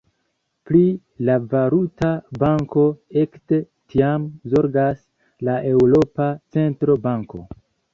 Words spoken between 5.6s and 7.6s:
Eŭropa Centra Banko.